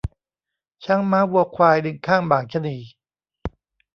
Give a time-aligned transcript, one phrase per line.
[0.83, 2.77] ช้างม้าวัวควาย ลิงค่างบ่างชะนี